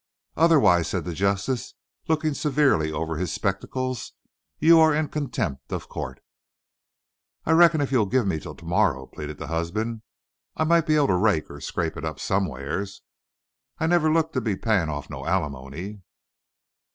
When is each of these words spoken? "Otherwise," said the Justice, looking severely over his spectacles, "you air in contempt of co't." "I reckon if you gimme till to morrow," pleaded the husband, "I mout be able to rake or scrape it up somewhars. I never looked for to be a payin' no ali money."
"Otherwise," 0.35 0.87
said 0.87 1.05
the 1.05 1.13
Justice, 1.13 1.75
looking 2.07 2.33
severely 2.33 2.91
over 2.91 3.17
his 3.17 3.31
spectacles, 3.31 4.13
"you 4.57 4.81
air 4.81 4.95
in 4.95 5.07
contempt 5.07 5.71
of 5.71 5.87
co't." 5.89 6.17
"I 7.45 7.51
reckon 7.51 7.81
if 7.81 7.91
you 7.91 8.03
gimme 8.07 8.39
till 8.39 8.55
to 8.55 8.65
morrow," 8.65 9.05
pleaded 9.05 9.37
the 9.37 9.45
husband, 9.45 10.01
"I 10.57 10.63
mout 10.63 10.87
be 10.87 10.95
able 10.95 11.05
to 11.05 11.17
rake 11.17 11.51
or 11.51 11.61
scrape 11.61 11.97
it 11.97 12.03
up 12.03 12.19
somewhars. 12.19 13.03
I 13.77 13.85
never 13.85 14.11
looked 14.11 14.31
for 14.33 14.39
to 14.39 14.45
be 14.45 14.53
a 14.53 14.57
payin' 14.57 14.87
no 14.89 15.23
ali 15.23 15.49
money." 15.51 16.01